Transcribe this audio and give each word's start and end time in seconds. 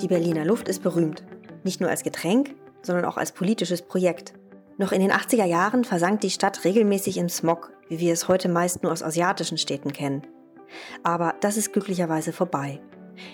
Die 0.00 0.06
Berliner 0.06 0.44
Luft 0.44 0.68
ist 0.68 0.82
berühmt. 0.82 1.24
Nicht 1.64 1.80
nur 1.80 1.90
als 1.90 2.04
Getränk, 2.04 2.54
sondern 2.82 3.04
auch 3.04 3.16
als 3.16 3.32
politisches 3.32 3.82
Projekt. 3.82 4.32
Noch 4.76 4.92
in 4.92 5.00
den 5.00 5.10
80er 5.10 5.44
Jahren 5.44 5.82
versank 5.84 6.20
die 6.20 6.30
Stadt 6.30 6.64
regelmäßig 6.64 7.16
im 7.16 7.28
Smog, 7.28 7.72
wie 7.88 7.98
wir 7.98 8.12
es 8.12 8.28
heute 8.28 8.48
meist 8.48 8.84
nur 8.84 8.92
aus 8.92 9.02
asiatischen 9.02 9.58
Städten 9.58 9.92
kennen. 9.92 10.22
Aber 11.02 11.34
das 11.40 11.56
ist 11.56 11.72
glücklicherweise 11.72 12.32
vorbei. 12.32 12.80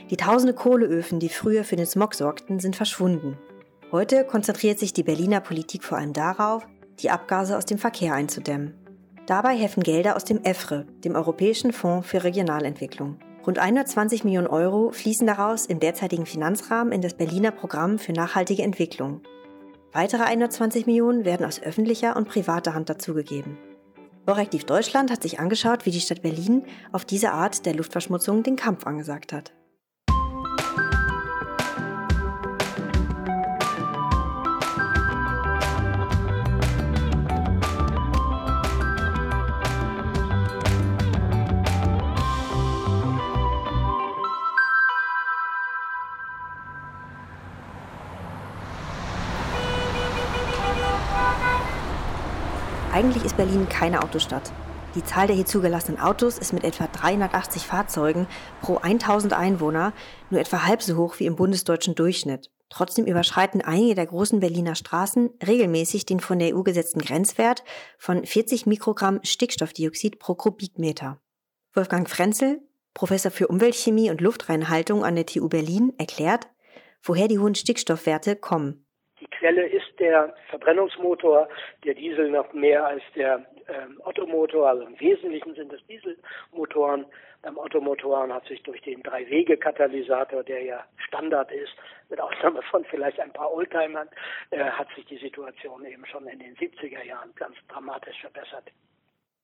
Die 0.08 0.16
tausende 0.16 0.54
Kohleöfen, 0.54 1.20
die 1.20 1.28
früher 1.28 1.64
für 1.64 1.76
den 1.76 1.84
Smog 1.84 2.14
sorgten, 2.14 2.58
sind 2.60 2.76
verschwunden. 2.76 3.36
Heute 3.92 4.24
konzentriert 4.24 4.78
sich 4.78 4.94
die 4.94 5.02
Berliner 5.02 5.40
Politik 5.40 5.84
vor 5.84 5.98
allem 5.98 6.14
darauf, 6.14 6.66
die 7.00 7.10
Abgase 7.10 7.58
aus 7.58 7.66
dem 7.66 7.76
Verkehr 7.76 8.14
einzudämmen. 8.14 8.72
Dabei 9.26 9.54
helfen 9.54 9.82
Gelder 9.82 10.16
aus 10.16 10.24
dem 10.24 10.42
EFRE, 10.42 10.86
dem 11.04 11.14
Europäischen 11.14 11.72
Fonds 11.72 12.08
für 12.08 12.24
Regionalentwicklung. 12.24 13.18
Rund 13.46 13.58
120 13.58 14.24
Millionen 14.24 14.46
Euro 14.46 14.90
fließen 14.90 15.26
daraus 15.26 15.66
im 15.66 15.78
derzeitigen 15.78 16.24
Finanzrahmen 16.24 16.92
in 16.92 17.02
das 17.02 17.14
Berliner 17.14 17.50
Programm 17.50 17.98
für 17.98 18.12
nachhaltige 18.12 18.62
Entwicklung. 18.62 19.20
Weitere 19.92 20.22
120 20.22 20.86
Millionen 20.86 21.24
werden 21.26 21.44
aus 21.44 21.60
öffentlicher 21.60 22.16
und 22.16 22.28
privater 22.28 22.72
Hand 22.72 22.88
dazugegeben. 22.88 23.58
Korrektiv 24.26 24.64
Deutschland 24.64 25.10
hat 25.10 25.22
sich 25.22 25.38
angeschaut, 25.38 25.84
wie 25.84 25.90
die 25.90 26.00
Stadt 26.00 26.22
Berlin 26.22 26.64
auf 26.92 27.04
diese 27.04 27.32
Art 27.32 27.66
der 27.66 27.74
Luftverschmutzung 27.74 28.42
den 28.42 28.56
Kampf 28.56 28.86
angesagt 28.86 29.34
hat. 29.34 29.52
Eigentlich 52.94 53.24
ist 53.24 53.36
Berlin 53.36 53.68
keine 53.68 54.04
Autostadt. 54.04 54.52
Die 54.94 55.02
Zahl 55.02 55.26
der 55.26 55.34
hier 55.34 55.46
zugelassenen 55.46 56.00
Autos 56.00 56.38
ist 56.38 56.52
mit 56.52 56.62
etwa 56.62 56.86
380 56.86 57.66
Fahrzeugen 57.66 58.28
pro 58.62 58.76
1000 58.76 59.32
Einwohner 59.32 59.92
nur 60.30 60.40
etwa 60.40 60.64
halb 60.64 60.80
so 60.80 60.96
hoch 60.96 61.18
wie 61.18 61.26
im 61.26 61.34
bundesdeutschen 61.34 61.96
Durchschnitt. 61.96 62.52
Trotzdem 62.68 63.04
überschreiten 63.04 63.62
einige 63.62 63.96
der 63.96 64.06
großen 64.06 64.38
Berliner 64.38 64.76
Straßen 64.76 65.30
regelmäßig 65.44 66.06
den 66.06 66.20
von 66.20 66.38
der 66.38 66.54
EU 66.54 66.62
gesetzten 66.62 67.00
Grenzwert 67.00 67.64
von 67.98 68.24
40 68.24 68.66
Mikrogramm 68.66 69.18
Stickstoffdioxid 69.24 70.20
pro 70.20 70.36
Kubikmeter. 70.36 71.18
Wolfgang 71.72 72.08
Frenzel, 72.08 72.60
Professor 72.94 73.32
für 73.32 73.48
Umweltchemie 73.48 74.10
und 74.10 74.20
Luftreinhaltung 74.20 75.04
an 75.04 75.16
der 75.16 75.26
TU 75.26 75.48
Berlin, 75.48 75.92
erklärt, 75.98 76.46
woher 77.02 77.26
die 77.26 77.40
hohen 77.40 77.56
Stickstoffwerte 77.56 78.36
kommen. 78.36 78.83
Die 79.24 79.30
Quelle 79.38 79.66
ist 79.66 79.98
der 79.98 80.34
Verbrennungsmotor, 80.50 81.48
der 81.82 81.94
Diesel 81.94 82.30
noch 82.30 82.52
mehr 82.52 82.84
als 82.84 83.02
der 83.16 83.46
ähm, 83.68 83.98
Ottomotor, 84.04 84.68
also 84.68 84.82
im 84.82 85.00
Wesentlichen 85.00 85.54
sind 85.54 85.72
es 85.72 85.80
Dieselmotoren. 85.86 87.06
Beim 87.40 87.56
Ottomotoren 87.56 88.34
hat 88.34 88.46
sich 88.46 88.62
durch 88.64 88.82
den 88.82 89.02
Drei-Wege-Katalysator, 89.02 90.42
der 90.44 90.62
ja 90.62 90.84
Standard 91.08 91.50
ist, 91.52 91.72
mit 92.10 92.20
Ausnahme 92.20 92.60
von 92.70 92.84
vielleicht 92.84 93.18
ein 93.18 93.32
paar 93.32 93.50
Oldtimern, 93.50 94.08
äh, 94.50 94.62
hat 94.62 94.88
sich 94.94 95.06
die 95.06 95.16
Situation 95.16 95.86
eben 95.86 96.04
schon 96.04 96.26
in 96.26 96.40
den 96.40 96.54
70er 96.56 97.02
Jahren 97.02 97.34
ganz 97.34 97.56
dramatisch 97.68 98.20
verbessert. 98.20 98.70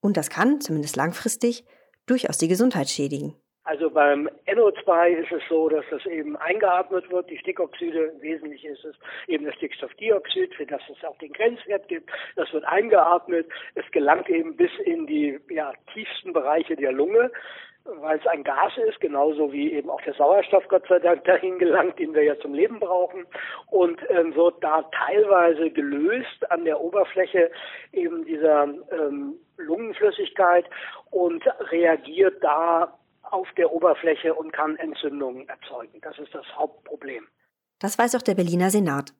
Und 0.02 0.18
das 0.18 0.28
kann, 0.28 0.60
zumindest 0.60 0.96
langfristig, 0.96 1.64
durchaus 2.04 2.36
die 2.36 2.48
Gesundheit 2.48 2.90
schädigen. 2.90 3.34
Also 3.70 3.88
beim 3.88 4.28
NO2 4.48 5.10
ist 5.10 5.30
es 5.30 5.42
so, 5.48 5.68
dass 5.68 5.84
das 5.92 6.04
eben 6.04 6.34
eingeatmet 6.36 7.08
wird, 7.08 7.30
die 7.30 7.38
Stickoxide, 7.38 8.12
wesentlich 8.18 8.64
ist 8.64 8.84
es 8.84 8.96
eben 9.28 9.44
das 9.44 9.54
Stickstoffdioxid, 9.54 10.52
für 10.56 10.66
das 10.66 10.82
es 10.90 11.04
auch 11.04 11.16
den 11.18 11.32
Grenzwert 11.32 11.86
gibt. 11.86 12.10
Das 12.34 12.52
wird 12.52 12.64
eingeatmet. 12.64 13.46
Es 13.76 13.88
gelangt 13.92 14.28
eben 14.28 14.56
bis 14.56 14.72
in 14.84 15.06
die 15.06 15.38
ja, 15.50 15.72
tiefsten 15.94 16.32
Bereiche 16.32 16.74
der 16.74 16.90
Lunge 16.90 17.30
weil 17.84 18.18
es 18.18 18.26
ein 18.26 18.44
Gas 18.44 18.72
ist, 18.88 19.00
genauso 19.00 19.52
wie 19.52 19.72
eben 19.72 19.88
auch 19.88 20.02
der 20.02 20.12
Sauerstoff 20.12 20.68
Gott 20.68 20.86
sei 20.86 20.98
Dank 20.98 21.24
dahin 21.24 21.58
gelangt, 21.58 21.98
den 21.98 22.14
wir 22.14 22.22
ja 22.22 22.38
zum 22.38 22.52
Leben 22.52 22.78
brauchen 22.78 23.26
und 23.68 23.98
ähm, 24.10 24.34
wird 24.36 24.62
da 24.62 24.82
teilweise 24.92 25.70
gelöst 25.70 26.50
an 26.50 26.66
der 26.66 26.78
Oberfläche 26.78 27.50
eben 27.92 28.24
dieser 28.26 28.64
ähm, 28.92 29.34
Lungenflüssigkeit 29.56 30.66
und 31.10 31.42
reagiert 31.70 32.44
da 32.44 32.99
auf 33.32 33.48
der 33.56 33.72
Oberfläche 33.72 34.34
und 34.34 34.52
kann 34.52 34.76
Entzündungen 34.76 35.48
erzeugen. 35.48 36.00
Das 36.02 36.18
ist 36.18 36.34
das 36.34 36.46
Hauptproblem. 36.56 37.26
Das 37.78 37.98
weiß 37.98 38.14
auch 38.14 38.22
der 38.22 38.34
Berliner 38.34 38.70
Senat. 38.70 39.14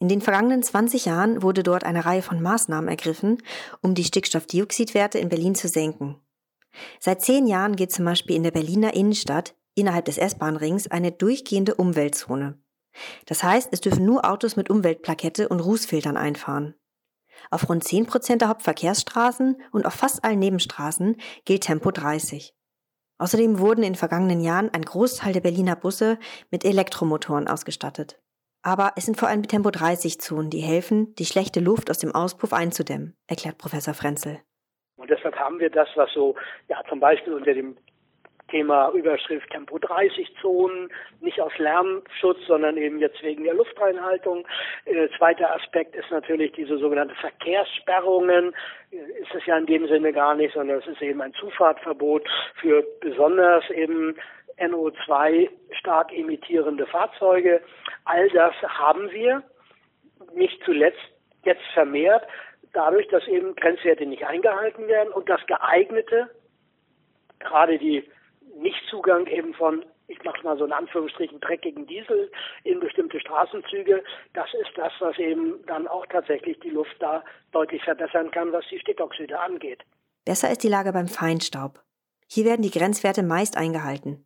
In 0.00 0.08
den 0.08 0.22
vergangenen 0.22 0.62
20 0.62 1.04
Jahren 1.04 1.42
wurde 1.42 1.62
dort 1.62 1.84
eine 1.84 2.06
Reihe 2.06 2.22
von 2.22 2.40
Maßnahmen 2.40 2.88
ergriffen, 2.88 3.42
um 3.82 3.94
die 3.94 4.04
Stickstoffdioxidwerte 4.04 5.18
in 5.18 5.28
Berlin 5.28 5.54
zu 5.54 5.68
senken. 5.68 6.20
Seit 6.98 7.20
zehn 7.22 7.46
Jahren 7.46 7.76
geht 7.76 7.92
zum 7.92 8.04
Beispiel 8.06 8.36
in 8.36 8.42
der 8.42 8.50
Berliner 8.50 8.94
Innenstadt 8.94 9.54
innerhalb 9.74 10.06
des 10.06 10.18
S-Bahn-Rings 10.18 10.90
eine 10.90 11.12
durchgehende 11.12 11.74
Umweltzone. 11.74 12.58
Das 13.26 13.42
heißt, 13.42 13.68
es 13.72 13.80
dürfen 13.80 14.04
nur 14.04 14.28
Autos 14.28 14.56
mit 14.56 14.70
Umweltplakette 14.70 15.48
und 15.48 15.60
Rußfiltern 15.60 16.16
einfahren. 16.16 16.74
Auf 17.50 17.68
rund 17.68 17.84
10 17.84 18.06
Prozent 18.06 18.42
der 18.42 18.48
Hauptverkehrsstraßen 18.48 19.60
und 19.72 19.86
auf 19.86 19.94
fast 19.94 20.24
allen 20.24 20.38
Nebenstraßen 20.38 21.16
gilt 21.44 21.62
Tempo 21.62 21.90
30. 21.90 22.54
Außerdem 23.20 23.58
wurden 23.58 23.84
in 23.84 23.96
vergangenen 23.96 24.40
Jahren 24.40 24.70
ein 24.72 24.80
Großteil 24.80 25.34
der 25.34 25.42
Berliner 25.42 25.76
Busse 25.76 26.18
mit 26.50 26.64
Elektromotoren 26.64 27.48
ausgestattet. 27.48 28.18
Aber 28.62 28.92
es 28.96 29.04
sind 29.04 29.18
vor 29.18 29.28
allem 29.28 29.46
Tempo 29.46 29.70
30 29.70 30.18
Zonen, 30.20 30.48
die 30.48 30.60
helfen, 30.60 31.14
die 31.16 31.26
schlechte 31.26 31.60
Luft 31.60 31.90
aus 31.90 31.98
dem 31.98 32.14
Auspuff 32.14 32.54
einzudämmen, 32.54 33.14
erklärt 33.26 33.58
Professor 33.58 33.92
Frenzel. 33.92 34.40
Und 34.96 35.10
deshalb 35.10 35.36
haben 35.36 35.58
wir 35.58 35.68
das, 35.68 35.88
was 35.96 36.10
so 36.14 36.34
ja 36.68 36.82
zum 36.88 36.98
Beispiel 36.98 37.34
unter 37.34 37.52
dem 37.52 37.76
Thema 38.50 38.90
Überschrift 38.90 39.48
Tempo 39.50 39.78
30 39.78 40.34
Zonen, 40.40 40.90
nicht 41.20 41.40
aus 41.40 41.56
Lärmschutz, 41.58 42.38
sondern 42.46 42.76
eben 42.76 42.98
jetzt 42.98 43.22
wegen 43.22 43.44
der 43.44 43.54
Luftreinhaltung. 43.54 44.46
Äh, 44.84 45.08
zweiter 45.16 45.54
Aspekt 45.54 45.94
ist 45.94 46.10
natürlich 46.10 46.52
diese 46.52 46.78
sogenannte 46.78 47.14
Verkehrssperrungen. 47.16 48.54
Äh, 48.90 48.96
ist 49.22 49.34
es 49.34 49.46
ja 49.46 49.56
in 49.56 49.66
dem 49.66 49.86
Sinne 49.88 50.12
gar 50.12 50.34
nicht, 50.34 50.54
sondern 50.54 50.78
es 50.78 50.86
ist 50.86 51.02
eben 51.02 51.20
ein 51.20 51.34
Zufahrtverbot 51.34 52.28
für 52.60 52.84
besonders 53.00 53.68
eben 53.70 54.16
NO2 54.58 55.48
stark 55.78 56.12
emittierende 56.12 56.86
Fahrzeuge. 56.86 57.62
All 58.04 58.28
das 58.30 58.54
haben 58.62 59.10
wir, 59.10 59.42
nicht 60.34 60.62
zuletzt 60.64 60.98
jetzt 61.44 61.64
vermehrt, 61.72 62.26
dadurch, 62.72 63.08
dass 63.08 63.26
eben 63.26 63.54
Grenzwerte 63.56 64.06
nicht 64.06 64.24
eingehalten 64.24 64.86
werden 64.86 65.12
und 65.12 65.28
das 65.28 65.44
geeignete, 65.46 66.28
gerade 67.38 67.78
die 67.78 68.04
Nichtzugang 68.60 69.26
eben 69.26 69.54
von, 69.54 69.84
ich 70.06 70.22
mache 70.22 70.42
mal 70.42 70.56
so 70.58 70.64
in 70.64 70.72
Anführungsstrichen, 70.72 71.40
dreckigen 71.40 71.86
Diesel 71.86 72.30
in 72.64 72.78
bestimmte 72.80 73.18
Straßenzüge, 73.20 74.02
das 74.34 74.48
ist 74.60 74.70
das, 74.76 74.92
was 75.00 75.18
eben 75.18 75.64
dann 75.66 75.88
auch 75.88 76.06
tatsächlich 76.06 76.58
die 76.60 76.70
Luft 76.70 76.94
da 77.00 77.24
deutlich 77.52 77.82
verbessern 77.82 78.30
kann, 78.30 78.52
was 78.52 78.64
die 78.70 78.78
Stickoxide 78.78 79.38
angeht. 79.38 79.82
Besser 80.24 80.50
ist 80.50 80.62
die 80.62 80.68
Lage 80.68 80.92
beim 80.92 81.08
Feinstaub. 81.08 81.82
Hier 82.26 82.44
werden 82.44 82.62
die 82.62 82.70
Grenzwerte 82.70 83.22
meist 83.22 83.56
eingehalten. 83.56 84.24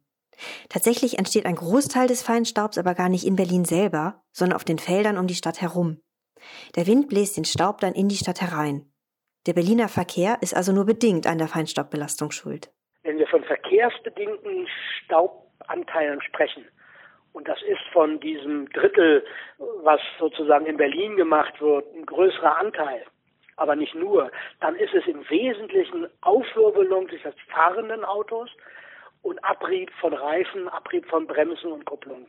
Tatsächlich 0.69 1.19
entsteht 1.19 1.47
ein 1.47 1.55
Großteil 1.55 2.09
des 2.09 2.23
Feinstaubs 2.23 2.77
aber 2.77 2.94
gar 2.94 3.09
nicht 3.09 3.25
in 3.25 3.37
Berlin 3.37 3.65
selber, 3.65 4.23
sondern 4.33 4.56
auf 4.56 4.65
den 4.65 4.78
Feldern 4.78 5.17
um 5.17 5.28
die 5.28 5.37
Stadt 5.37 5.61
herum. 5.61 6.00
Der 6.75 6.89
Wind 6.89 7.09
bläst 7.09 7.37
den 7.37 7.44
Staub 7.44 7.81
dann 7.81 7.94
in 7.94 8.09
die 8.09 8.17
Stadt 8.17 8.41
herein. 8.41 8.91
Der 9.47 9.53
Berliner 9.53 9.89
Verkehr 9.89 10.39
ist 10.41 10.56
also 10.56 10.73
nur 10.73 10.87
bedingt 10.87 11.27
an 11.27 11.39
der 11.39 11.49
Feinstaubbelastung 11.49 12.33
schuld 12.33 12.73
wenn 13.04 13.19
wir 13.19 13.26
von 13.28 13.44
verkehrsbedingten 13.44 14.66
Staubanteilen 15.04 16.20
sprechen, 16.22 16.66
und 17.32 17.49
das 17.49 17.61
ist 17.62 17.82
von 17.93 18.20
diesem 18.20 18.69
Drittel, 18.70 19.25
was 19.82 20.00
sozusagen 20.19 20.67
in 20.67 20.76
Berlin 20.76 21.17
gemacht 21.17 21.61
wird, 21.61 21.84
ein 21.94 22.06
größerer 22.06 22.56
Anteil, 22.56 23.05
aber 23.56 23.76
nicht 23.76 23.94
nur, 23.94 24.31
dann 24.61 24.76
ist 24.76 24.94
es 24.94 25.06
im 25.06 25.29
Wesentlichen 25.29 26.08
Aufwirbelung 26.23 27.08
des 27.08 27.20
fahrenden 27.49 28.05
Autos 28.05 28.50
und 29.23 29.43
Abrieb 29.44 29.90
von 30.00 30.12
Reifen, 30.12 30.69
Abrieb 30.69 31.06
von 31.06 31.26
Bremsen 31.26 31.73
und 31.73 31.84
Kupplungen. 31.84 32.26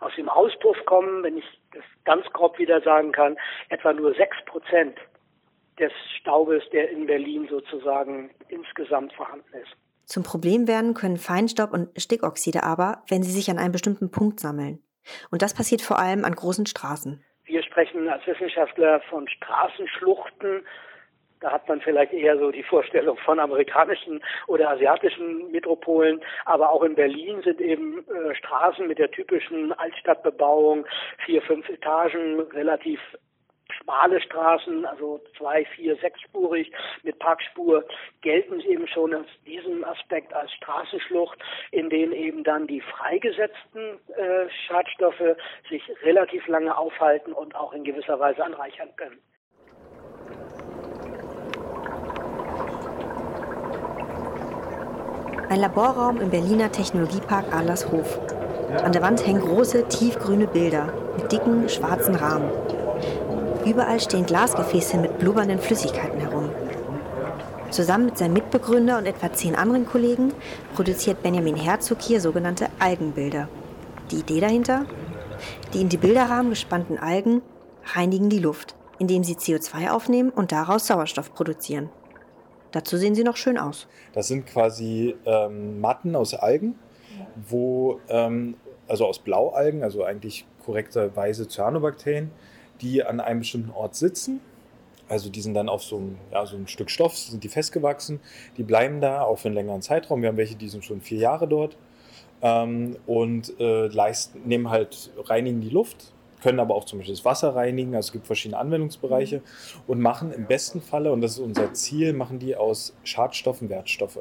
Aus 0.00 0.12
dem 0.16 0.28
Auspuff 0.28 0.76
kommen, 0.84 1.22
wenn 1.22 1.38
ich 1.38 1.44
das 1.72 1.84
ganz 2.04 2.26
grob 2.32 2.58
wieder 2.58 2.80
sagen 2.80 3.12
kann, 3.12 3.38
etwa 3.68 3.92
nur 3.92 4.14
sechs 4.14 4.36
Prozent 4.46 4.98
des 5.78 5.92
Staubes, 6.20 6.62
der 6.72 6.90
in 6.90 7.06
Berlin 7.06 7.46
sozusagen 7.50 8.30
insgesamt 8.48 9.12
vorhanden 9.14 9.52
ist. 9.54 9.72
Zum 10.04 10.22
Problem 10.22 10.68
werden 10.68 10.94
können 10.94 11.16
Feinstaub 11.16 11.72
und 11.72 11.88
Stickoxide 12.00 12.64
aber, 12.64 13.02
wenn 13.08 13.22
sie 13.22 13.30
sich 13.30 13.50
an 13.50 13.58
einem 13.58 13.72
bestimmten 13.72 14.10
Punkt 14.10 14.40
sammeln. 14.40 14.82
Und 15.30 15.42
das 15.42 15.54
passiert 15.54 15.82
vor 15.82 15.98
allem 15.98 16.24
an 16.24 16.34
großen 16.34 16.66
Straßen. 16.66 17.24
Wir 17.44 17.62
sprechen 17.62 18.08
als 18.08 18.26
Wissenschaftler 18.26 19.00
von 19.08 19.28
Straßenschluchten. 19.28 20.64
Da 21.40 21.50
hat 21.50 21.68
man 21.68 21.80
vielleicht 21.80 22.12
eher 22.12 22.38
so 22.38 22.52
die 22.52 22.62
Vorstellung 22.62 23.16
von 23.24 23.40
amerikanischen 23.40 24.22
oder 24.46 24.70
asiatischen 24.70 25.50
Metropolen. 25.50 26.20
Aber 26.44 26.70
auch 26.70 26.84
in 26.84 26.94
Berlin 26.94 27.42
sind 27.42 27.60
eben 27.60 28.06
äh, 28.08 28.34
Straßen 28.34 28.86
mit 28.86 28.98
der 28.98 29.10
typischen 29.10 29.72
Altstadtbebauung, 29.72 30.86
vier, 31.24 31.42
fünf 31.42 31.68
Etagen, 31.68 32.40
relativ 32.52 33.00
schmale 33.72 34.20
Straßen, 34.20 34.84
also 34.86 35.20
zwei, 35.36 35.64
vier, 35.76 35.96
sechsspurig 35.96 36.70
mit 37.02 37.18
Parkspur, 37.18 37.84
gelten 38.20 38.60
eben 38.60 38.86
schon 38.88 39.14
aus 39.14 39.26
diesem 39.46 39.84
Aspekt 39.84 40.32
als 40.32 40.52
Straßenschlucht, 40.52 41.38
in 41.70 41.90
denen 41.90 42.12
eben 42.12 42.44
dann 42.44 42.66
die 42.66 42.80
freigesetzten 42.80 43.98
äh, 44.16 44.48
Schadstoffe 44.66 45.36
sich 45.68 45.82
relativ 46.02 46.46
lange 46.48 46.76
aufhalten 46.76 47.32
und 47.32 47.54
auch 47.54 47.72
in 47.72 47.84
gewisser 47.84 48.18
Weise 48.18 48.44
anreichern 48.44 48.90
können. 48.96 49.20
Ein 55.52 55.60
Laborraum 55.60 56.18
im 56.18 56.30
Berliner 56.30 56.72
Technologiepark 56.72 57.54
Adlershof. 57.54 58.18
An 58.82 58.92
der 58.92 59.02
Wand 59.02 59.26
hängen 59.26 59.42
große, 59.42 59.86
tiefgrüne 59.86 60.46
Bilder 60.46 60.94
mit 61.18 61.30
dicken, 61.30 61.68
schwarzen 61.68 62.14
Rahmen. 62.14 62.50
Überall 63.64 64.00
stehen 64.00 64.26
Glasgefäße 64.26 64.98
mit 64.98 65.18
blubbernden 65.18 65.58
Flüssigkeiten 65.58 66.20
herum. 66.20 66.50
Zusammen 67.70 68.06
mit 68.06 68.18
seinem 68.18 68.34
Mitbegründer 68.34 68.98
und 68.98 69.06
etwa 69.06 69.32
zehn 69.32 69.54
anderen 69.54 69.86
Kollegen 69.86 70.34
produziert 70.74 71.22
Benjamin 71.22 71.56
Herzog 71.56 72.02
hier 72.02 72.20
sogenannte 72.20 72.68
Algenbilder. 72.78 73.48
Die 74.10 74.16
Idee 74.16 74.40
dahinter? 74.40 74.84
Die 75.72 75.80
in 75.80 75.88
die 75.88 75.96
Bilderrahmen 75.96 76.50
gespannten 76.50 76.98
Algen 76.98 77.40
reinigen 77.94 78.28
die 78.28 78.40
Luft, 78.40 78.74
indem 78.98 79.24
sie 79.24 79.36
CO2 79.36 79.90
aufnehmen 79.90 80.30
und 80.30 80.52
daraus 80.52 80.86
Sauerstoff 80.86 81.32
produzieren. 81.32 81.88
Dazu 82.72 82.96
sehen 82.96 83.14
sie 83.14 83.24
noch 83.24 83.36
schön 83.36 83.58
aus. 83.58 83.86
Das 84.12 84.28
sind 84.28 84.46
quasi 84.46 85.14
ähm, 85.24 85.80
Matten 85.80 86.16
aus 86.16 86.34
Algen, 86.34 86.74
wo, 87.48 88.00
ähm, 88.08 88.56
also 88.88 89.06
aus 89.06 89.18
Blaualgen, 89.20 89.82
also 89.84 90.04
eigentlich 90.04 90.46
korrekterweise 90.64 91.48
Cyanobakterien, 91.48 92.30
die 92.82 93.04
an 93.04 93.20
einem 93.20 93.40
bestimmten 93.40 93.70
Ort 93.70 93.94
sitzen. 93.94 94.40
Also 95.08 95.28
die 95.28 95.40
sind 95.40 95.54
dann 95.54 95.68
auf 95.68 95.82
so 95.82 95.96
einem, 95.96 96.18
ja, 96.32 96.46
so 96.46 96.56
einem 96.56 96.66
Stück 96.66 96.90
Stoff, 96.90 97.16
sind 97.16 97.44
die 97.44 97.48
festgewachsen. 97.48 98.20
Die 98.56 98.62
bleiben 98.62 99.00
da 99.00 99.22
auch 99.22 99.38
für 99.38 99.48
einen 99.48 99.56
längeren 99.56 99.82
Zeitraum. 99.82 100.22
Wir 100.22 100.28
haben 100.28 100.36
welche, 100.36 100.56
die 100.56 100.68
sind 100.68 100.84
schon 100.84 101.00
vier 101.00 101.18
Jahre 101.18 101.46
dort. 101.46 101.76
Ähm, 102.40 102.96
und 103.06 103.58
äh, 103.60 103.86
leisten, 103.88 104.42
nehmen 104.46 104.70
halt, 104.70 105.10
reinigen 105.24 105.60
die 105.60 105.68
Luft, 105.68 106.12
können 106.42 106.58
aber 106.60 106.74
auch 106.74 106.84
zum 106.84 106.98
Beispiel 106.98 107.14
das 107.14 107.24
Wasser 107.24 107.54
reinigen. 107.54 107.94
Also 107.94 108.08
es 108.08 108.12
gibt 108.12 108.26
verschiedene 108.26 108.58
Anwendungsbereiche 108.58 109.42
und 109.86 110.00
machen 110.00 110.32
im 110.32 110.46
besten 110.46 110.80
Falle, 110.80 111.12
und 111.12 111.20
das 111.20 111.32
ist 111.32 111.38
unser 111.38 111.72
Ziel, 111.74 112.12
machen 112.12 112.38
die 112.38 112.56
aus 112.56 112.94
Schadstoffen 113.04 113.68
Wertstoffe. 113.68 114.20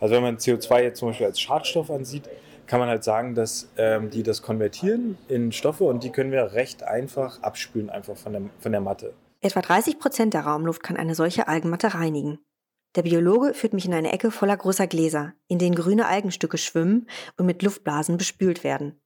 Also 0.00 0.14
wenn 0.14 0.22
man 0.22 0.36
CO2 0.38 0.82
jetzt 0.82 0.98
zum 0.98 1.08
Beispiel 1.08 1.26
als 1.26 1.40
Schadstoff 1.40 1.90
ansieht, 1.90 2.28
kann 2.72 2.80
man 2.80 2.88
halt 2.88 3.04
sagen, 3.04 3.34
dass 3.34 3.68
ähm, 3.76 4.08
die 4.08 4.22
das 4.22 4.40
konvertieren 4.40 5.18
in 5.28 5.52
Stoffe 5.52 5.84
und 5.84 6.04
die 6.04 6.10
können 6.10 6.32
wir 6.32 6.54
recht 6.54 6.82
einfach 6.82 7.42
abspülen, 7.42 7.90
einfach 7.90 8.16
von 8.16 8.32
der, 8.32 8.42
von 8.60 8.72
der 8.72 8.80
Matte. 8.80 9.12
Etwa 9.42 9.60
30 9.60 9.98
Prozent 9.98 10.32
der 10.32 10.46
Raumluft 10.46 10.82
kann 10.82 10.96
eine 10.96 11.14
solche 11.14 11.48
Algenmatte 11.48 11.92
reinigen. 11.92 12.38
Der 12.96 13.02
Biologe 13.02 13.52
führt 13.52 13.74
mich 13.74 13.84
in 13.84 13.92
eine 13.92 14.10
Ecke 14.10 14.30
voller 14.30 14.56
großer 14.56 14.86
Gläser, 14.86 15.34
in 15.48 15.58
denen 15.58 15.74
grüne 15.74 16.06
Algenstücke 16.06 16.56
schwimmen 16.56 17.10
und 17.36 17.44
mit 17.44 17.62
Luftblasen 17.62 18.16
bespült 18.16 18.64
werden. 18.64 18.98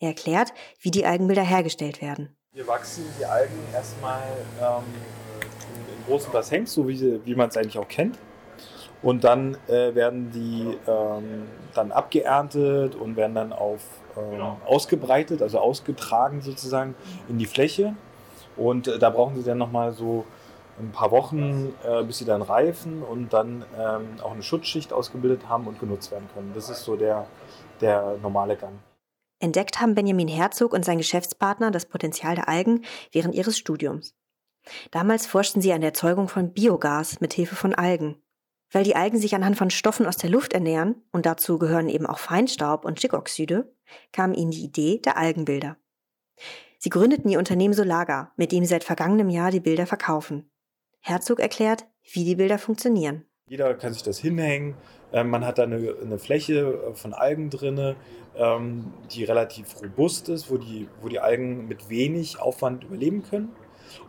Er 0.00 0.08
erklärt, 0.08 0.52
wie 0.80 0.90
die 0.90 1.06
Algenbilder 1.06 1.44
hergestellt 1.44 2.02
werden. 2.02 2.36
Wir 2.52 2.66
wachsen 2.66 3.04
die 3.20 3.24
Algen 3.24 3.54
erstmal 3.72 4.24
ähm, 4.60 4.82
in 5.96 6.06
großen 6.06 6.32
Bassins, 6.32 6.72
so 6.72 6.88
wie, 6.88 7.24
wie 7.24 7.36
man 7.36 7.50
es 7.50 7.56
eigentlich 7.56 7.78
auch 7.78 7.86
kennt. 7.86 8.18
Und 9.02 9.24
dann 9.24 9.56
äh, 9.66 9.94
werden 9.94 10.30
die 10.30 10.78
ähm, 10.86 11.48
dann 11.74 11.90
abgeerntet 11.90 12.94
und 12.94 13.16
werden 13.16 13.34
dann 13.34 13.52
auf 13.52 13.80
ähm, 14.16 14.40
ausgebreitet, 14.66 15.42
also 15.42 15.58
ausgetragen 15.58 16.40
sozusagen 16.42 16.94
in 17.28 17.38
die 17.38 17.46
Fläche. 17.46 17.94
Und 18.56 18.88
äh, 18.88 18.98
da 18.98 19.10
brauchen 19.10 19.36
sie 19.36 19.42
dann 19.42 19.58
nochmal 19.58 19.92
so 19.92 20.24
ein 20.78 20.90
paar 20.92 21.10
Wochen, 21.10 21.72
äh, 21.84 22.02
bis 22.02 22.18
sie 22.18 22.24
dann 22.24 22.42
reifen 22.42 23.02
und 23.02 23.32
dann 23.32 23.64
ähm, 23.78 24.20
auch 24.22 24.32
eine 24.32 24.42
Schutzschicht 24.42 24.92
ausgebildet 24.92 25.48
haben 25.48 25.66
und 25.66 25.78
genutzt 25.80 26.10
werden 26.10 26.28
können. 26.34 26.52
Das 26.54 26.70
ist 26.70 26.84
so 26.84 26.96
der, 26.96 27.26
der 27.80 28.16
normale 28.22 28.56
Gang. 28.56 28.74
Entdeckt 29.38 29.80
haben 29.80 29.94
Benjamin 29.94 30.28
Herzog 30.28 30.72
und 30.72 30.84
sein 30.84 30.98
Geschäftspartner 30.98 31.70
das 31.70 31.86
Potenzial 31.86 32.36
der 32.36 32.48
Algen 32.48 32.84
während 33.10 33.34
ihres 33.34 33.58
Studiums. 33.58 34.14
Damals 34.92 35.26
forschten 35.26 35.60
sie 35.60 35.72
an 35.72 35.80
der 35.80 35.90
Erzeugung 35.90 36.28
von 36.28 36.52
Biogas 36.52 37.20
mit 37.20 37.32
Hilfe 37.32 37.56
von 37.56 37.74
Algen. 37.74 38.22
Weil 38.72 38.84
die 38.84 38.96
Algen 38.96 39.18
sich 39.18 39.34
anhand 39.34 39.58
von 39.58 39.70
Stoffen 39.70 40.06
aus 40.06 40.16
der 40.16 40.30
Luft 40.30 40.54
ernähren, 40.54 40.96
und 41.12 41.26
dazu 41.26 41.58
gehören 41.58 41.90
eben 41.90 42.06
auch 42.06 42.18
Feinstaub 42.18 42.86
und 42.86 42.98
Stickoxide, 42.98 43.70
kam 44.12 44.32
ihnen 44.32 44.50
die 44.50 44.64
Idee 44.64 44.98
der 44.98 45.18
Algenbilder. 45.18 45.76
Sie 46.78 46.88
gründeten 46.88 47.30
ihr 47.30 47.38
Unternehmen 47.38 47.74
Solaga, 47.74 48.32
mit 48.36 48.50
dem 48.50 48.64
sie 48.64 48.70
seit 48.70 48.82
vergangenem 48.82 49.28
Jahr 49.28 49.50
die 49.50 49.60
Bilder 49.60 49.86
verkaufen. 49.86 50.50
Herzog 51.00 51.38
erklärt, 51.38 51.84
wie 52.12 52.24
die 52.24 52.34
Bilder 52.34 52.58
funktionieren. 52.58 53.26
Jeder 53.46 53.74
kann 53.74 53.92
sich 53.92 54.02
das 54.02 54.18
hinhängen. 54.18 54.74
Ähm, 55.12 55.28
man 55.28 55.44
hat 55.44 55.58
da 55.58 55.64
eine, 55.64 55.94
eine 56.00 56.18
Fläche 56.18 56.92
von 56.94 57.12
Algen 57.12 57.50
drin, 57.50 57.94
ähm, 58.36 58.94
die 59.10 59.24
relativ 59.24 59.82
robust 59.82 60.30
ist, 60.30 60.50
wo 60.50 60.56
die, 60.56 60.88
wo 61.02 61.08
die 61.08 61.20
Algen 61.20 61.68
mit 61.68 61.90
wenig 61.90 62.40
Aufwand 62.40 62.84
überleben 62.84 63.22
können 63.22 63.54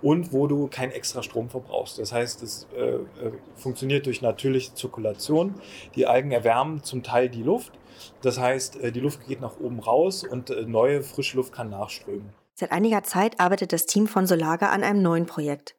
und 0.01 0.33
wo 0.33 0.47
du 0.47 0.67
keinen 0.67 0.91
extra 0.91 1.23
Strom 1.23 1.49
verbrauchst. 1.49 1.99
Das 1.99 2.11
heißt, 2.11 2.43
es 2.43 2.67
äh, 2.75 2.95
äh, 2.95 2.99
funktioniert 3.55 4.05
durch 4.05 4.21
natürliche 4.21 4.73
Zirkulation. 4.73 5.55
Die 5.95 6.05
Algen 6.05 6.31
erwärmen 6.31 6.83
zum 6.83 7.03
Teil 7.03 7.29
die 7.29 7.43
Luft. 7.43 7.73
Das 8.21 8.39
heißt, 8.39 8.77
äh, 8.77 8.91
die 8.91 8.99
Luft 8.99 9.27
geht 9.27 9.41
nach 9.41 9.59
oben 9.59 9.79
raus 9.79 10.23
und 10.23 10.49
äh, 10.49 10.63
neue 10.63 11.03
frische 11.03 11.37
Luft 11.37 11.53
kann 11.53 11.69
nachströmen. 11.69 12.33
Seit 12.55 12.71
einiger 12.71 13.03
Zeit 13.03 13.39
arbeitet 13.39 13.73
das 13.73 13.85
Team 13.85 14.07
von 14.07 14.27
Solaga 14.27 14.69
an 14.69 14.83
einem 14.83 15.01
neuen 15.01 15.25
Projekt. 15.25 15.75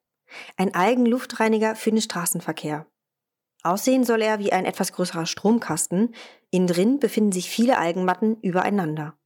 Ein 0.57 0.75
Algenluftreiniger 0.75 1.77
für 1.77 1.91
den 1.91 2.01
Straßenverkehr. 2.01 2.87
Aussehen 3.63 4.05
soll 4.05 4.21
er 4.21 4.39
wie 4.39 4.53
ein 4.53 4.67
etwas 4.67 4.93
größerer 4.93 5.27
Stromkasten. 5.27 6.15
Innen 6.51 6.67
drin 6.67 6.99
befinden 6.99 7.33
sich 7.33 7.49
viele 7.49 7.79
Algenmatten 7.79 8.39
übereinander. 8.41 9.17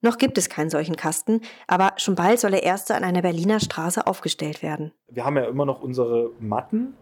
Noch 0.00 0.18
gibt 0.18 0.38
es 0.38 0.48
keinen 0.48 0.70
solchen 0.70 0.96
Kasten, 0.96 1.40
aber 1.66 1.92
schon 1.96 2.14
bald 2.14 2.40
soll 2.40 2.50
der 2.50 2.62
erste 2.62 2.94
an 2.94 3.04
einer 3.04 3.22
Berliner 3.22 3.60
Straße 3.60 4.06
aufgestellt 4.06 4.62
werden. 4.62 4.92
Wir 5.08 5.24
haben 5.24 5.36
ja 5.36 5.44
immer 5.44 5.66
noch 5.66 5.82
unsere 5.82 6.30
Matten 6.40 6.94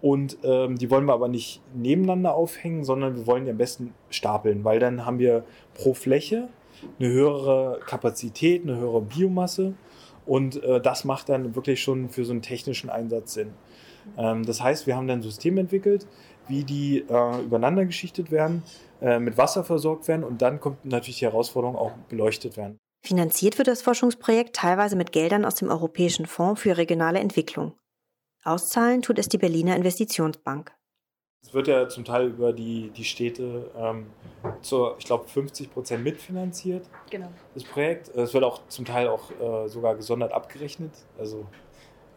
und 0.00 0.38
ähm, 0.42 0.76
die 0.76 0.90
wollen 0.90 1.06
wir 1.06 1.14
aber 1.14 1.28
nicht 1.28 1.62
nebeneinander 1.74 2.34
aufhängen, 2.34 2.84
sondern 2.84 3.16
wir 3.16 3.26
wollen 3.26 3.44
die 3.44 3.50
am 3.50 3.58
besten 3.58 3.94
stapeln, 4.10 4.64
weil 4.64 4.78
dann 4.78 5.04
haben 5.04 5.18
wir 5.18 5.44
pro 5.74 5.94
Fläche 5.94 6.48
eine 6.98 7.08
höhere 7.08 7.80
Kapazität, 7.86 8.62
eine 8.62 8.76
höhere 8.76 9.00
Biomasse 9.00 9.74
und 10.26 10.62
äh, 10.62 10.80
das 10.80 11.04
macht 11.04 11.28
dann 11.28 11.54
wirklich 11.54 11.82
schon 11.82 12.08
für 12.08 12.24
so 12.24 12.32
einen 12.32 12.42
technischen 12.42 12.90
Einsatz 12.90 13.34
Sinn. 13.34 13.52
Ähm, 14.16 14.44
das 14.44 14.62
heißt, 14.62 14.86
wir 14.86 14.96
haben 14.96 15.08
dann 15.08 15.20
ein 15.20 15.22
System 15.22 15.58
entwickelt, 15.58 16.06
wie 16.48 16.64
die 16.64 16.98
äh, 16.98 17.42
übereinander 17.42 17.84
geschichtet 17.84 18.30
werden, 18.30 18.62
äh, 19.00 19.18
mit 19.18 19.36
Wasser 19.38 19.64
versorgt 19.64 20.08
werden 20.08 20.24
und 20.24 20.42
dann 20.42 20.60
kommt 20.60 20.84
natürlich 20.84 21.18
die 21.18 21.26
Herausforderung 21.26 21.76
auch 21.76 21.92
beleuchtet 22.08 22.56
werden. 22.56 22.78
Finanziert 23.04 23.58
wird 23.58 23.68
das 23.68 23.82
Forschungsprojekt 23.82 24.56
teilweise 24.56 24.96
mit 24.96 25.12
Geldern 25.12 25.44
aus 25.44 25.54
dem 25.54 25.68
Europäischen 25.68 26.26
Fonds 26.26 26.60
für 26.60 26.76
regionale 26.76 27.20
Entwicklung. 27.20 27.74
Auszahlen 28.42 29.02
tut 29.02 29.18
es 29.18 29.28
die 29.28 29.38
Berliner 29.38 29.76
Investitionsbank. 29.76 30.72
Es 31.42 31.54
wird 31.54 31.68
ja 31.68 31.88
zum 31.88 32.04
Teil 32.04 32.28
über 32.28 32.52
die, 32.52 32.90
die 32.90 33.04
Städte 33.04 33.70
ähm, 33.76 34.06
zur, 34.62 34.96
ich 34.98 35.04
glaube, 35.04 35.28
50 35.28 35.72
Prozent 35.72 36.02
mitfinanziert, 36.02 36.88
genau. 37.08 37.28
das 37.54 37.62
Projekt. 37.62 38.08
Es 38.08 38.34
wird 38.34 38.42
auch 38.42 38.66
zum 38.66 38.84
Teil 38.84 39.06
auch 39.06 39.30
äh, 39.30 39.68
sogar 39.68 39.94
gesondert 39.94 40.32
abgerechnet. 40.32 40.90
Also 41.16 41.46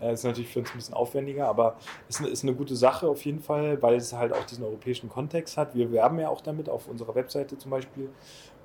äh, 0.02 0.14
ist 0.14 0.24
natürlich 0.24 0.50
für 0.50 0.60
uns 0.60 0.72
ein 0.72 0.78
bisschen 0.78 0.94
aufwendiger, 0.94 1.48
aber 1.48 1.78
es 2.08 2.20
ist 2.20 2.44
eine 2.44 2.54
gute 2.54 2.76
Sache 2.76 3.08
auf 3.08 3.24
jeden 3.26 3.42
Fall, 3.42 3.82
weil 3.82 3.96
es 3.96 4.14
halt 4.14 4.34
auch 4.34 4.44
diesen 4.46 4.64
europäischen 4.64 5.10
Kontext 5.10 5.58
hat. 5.58 5.76
Wir 5.76 5.92
werben 5.92 6.20
ja 6.20 6.30
auch 6.30 6.42
damit 6.42 6.70
auf 6.70 6.88
unserer 6.88 7.16
Webseite 7.16 7.58
zum 7.58 7.72
Beispiel, 7.72 8.10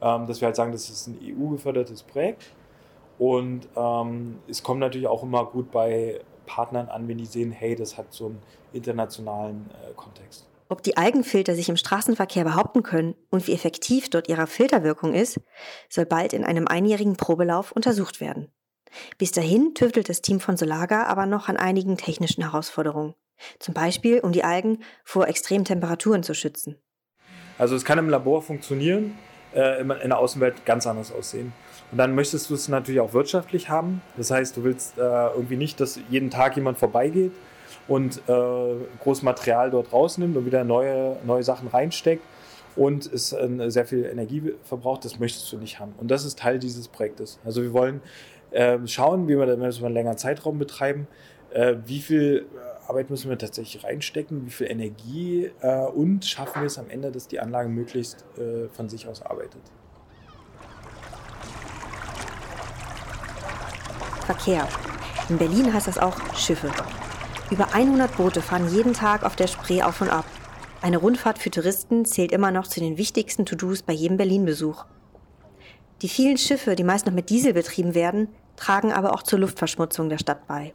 ähm, 0.01 0.27
dass 0.27 0.41
wir 0.41 0.47
halt 0.47 0.57
sagen, 0.57 0.73
das 0.73 0.89
ist 0.89 1.07
ein 1.07 1.19
EU-gefördertes 1.23 2.03
Projekt. 2.03 2.53
Und 3.19 3.69
ähm, 3.77 4.39
es 4.49 4.63
kommt 4.63 4.81
natürlich 4.81 5.07
auch 5.07 5.23
immer 5.23 5.45
gut 5.47 5.71
bei 5.71 6.21
Partnern 6.47 6.89
an, 6.89 7.09
wenn 7.09 7.19
die 7.19 7.27
sehen, 7.27 7.53
hey, 7.53 7.75
das 7.75 7.97
hat 7.97 8.13
so 8.13 8.27
einen 8.27 8.43
internationalen 8.73 9.71
äh, 9.71 9.93
Kontext. 9.95 10.47
Ob 10.69 10.83
die 10.83 10.97
Algenfilter 10.97 11.55
sich 11.55 11.69
im 11.69 11.77
Straßenverkehr 11.77 12.45
behaupten 12.45 12.83
können 12.83 13.15
und 13.31 13.47
wie 13.47 13.53
effektiv 13.53 14.09
dort 14.09 14.29
ihre 14.29 14.47
Filterwirkung 14.47 15.15
ist, 15.15 15.41
soll 15.89 16.07
bald 16.07 16.33
in 16.33 16.45
einem 16.45 16.67
einjährigen 16.67 17.17
Probelauf 17.17 17.71
untersucht 17.71 18.21
werden. 18.21 18.51
Bis 19.19 19.33
dahin 19.33 19.75
tüftelt 19.75 20.09
das 20.09 20.23
Team 20.23 20.41
von 20.41 20.57
Solaga 20.57 21.05
aber 21.05 21.27
noch 21.27 21.49
an 21.49 21.57
einigen 21.57 21.97
technischen 21.97 22.43
Herausforderungen. 22.43 23.15
Zum 23.59 23.75
Beispiel, 23.75 24.21
um 24.21 24.33
die 24.33 24.45
Algen 24.45 24.79
vor 25.05 25.29
extremen 25.29 25.65
Temperaturen 25.65 26.23
zu 26.23 26.35
schützen. 26.35 26.77
Also 27.59 27.77
es 27.77 27.85
kann 27.85 27.99
im 27.99 28.09
Labor 28.09 28.43
funktionieren, 28.43 29.17
äh, 29.55 29.81
in 29.81 29.89
der 29.89 30.19
Außenwelt 30.19 30.65
ganz 30.65 30.87
anders 30.87 31.13
aussehen. 31.13 31.53
Und 31.93 31.99
dann 31.99 32.15
möchtest 32.15 32.51
du 32.51 32.55
es 32.55 32.69
natürlich 32.69 33.01
auch 33.01 33.13
wirtschaftlich 33.13 33.69
haben. 33.69 34.03
Das 34.17 34.31
heißt, 34.31 34.57
du 34.57 34.65
willst 34.65 34.99
äh, 34.99 35.01
irgendwie 35.01 35.57
nicht, 35.57 35.81
dass 35.81 36.01
jeden 36.11 36.31
Tag 36.31 36.57
jemand 36.57 36.79
vorbeigeht 36.79 37.33
und 37.87 38.19
äh, 38.29 38.75
großes 39.03 39.23
Material 39.23 39.71
dort 39.71 39.93
rausnimmt 39.93 40.37
und 40.37 40.47
wieder 40.47 40.65
neue, 40.65 41.17
neue 41.25 41.43
Sachen 41.43 41.69
reinsteckt 41.69 42.25
und 42.77 43.07
es 43.07 43.29
sehr 43.29 43.87
viel 43.87 44.05
Energie 44.05 44.53
verbraucht, 44.65 45.05
das 45.05 45.21
möchtest 45.21 45.53
du 45.53 45.59
nicht 45.59 45.79
haben. 45.79 45.95
Und 45.97 46.11
das 46.11 46.25
ist 46.25 46.41
Teil 46.41 46.59
dieses 46.59 46.89
Projektes. 46.89 47.39
Also 47.45 47.63
wir 47.63 47.73
wollen 47.73 48.01
schauen, 48.87 49.29
wie 49.29 49.39
wir 49.39 49.47
das 49.47 49.79
über 49.79 49.87
einen 49.87 49.95
längeren 49.95 50.19
Zeitraum 50.19 50.59
betreiben, 50.59 51.09
äh, 51.55 51.77
wie 51.87 52.01
viel 52.01 52.47
äh, 52.53 52.89
Arbeit 52.89 53.11
müssen 53.11 53.31
wir 53.31 53.39
tatsächlich 53.39 53.85
reinstecken, 53.85 54.45
wie 54.45 54.51
viel 54.51 54.69
Energie 54.69 55.53
äh, 55.61 55.87
und 55.87 56.25
schaffen 56.25 56.63
wir 56.63 56.67
es 56.67 56.79
am 56.79 56.91
Ende, 56.91 57.13
dass 57.13 57.29
die 57.29 57.39
Anlage 57.39 57.69
möglichst 57.69 58.25
von 58.73 58.89
sich 58.89 59.07
aus 59.07 59.23
arbeitet. 59.23 59.63
Verkehr. 64.27 64.69
In 65.29 65.39
Berlin 65.39 65.73
heißt 65.73 65.87
das 65.87 65.99
auch 65.99 66.19
Schiffe. 66.35 66.71
Über 67.51 67.73
100 67.73 68.17
Boote 68.17 68.43
fahren 68.43 68.69
jeden 68.75 68.93
Tag 68.93 69.23
auf 69.23 69.37
der 69.37 69.47
Spree 69.47 69.83
auf 69.83 70.01
und 70.01 70.11
ab. 70.11 70.25
Eine 70.83 70.99
Rundfahrt 70.99 71.39
für 71.39 71.51
Touristen 71.51 72.05
zählt 72.05 72.33
immer 72.33 72.51
noch 72.51 72.67
zu 72.67 72.81
den 72.81 72.99
wichtigsten 72.99 73.47
To-Dos 73.47 73.83
bei 73.83 73.93
jedem 73.93 74.17
Berlin-Besuch. 74.17 74.85
Die 76.03 76.09
vielen 76.09 76.37
Schiffe, 76.37 76.75
die 76.75 76.85
meist 76.85 77.07
noch 77.07 77.15
mit 77.15 77.31
Diesel 77.31 77.55
betrieben 77.55 77.95
werden, 77.95 78.29
tragen 78.57 78.93
aber 78.93 79.13
auch 79.13 79.23
zur 79.23 79.39
Luftverschmutzung 79.39 80.09
der 80.09 80.19
Stadt 80.19 80.47
bei. 80.47 80.75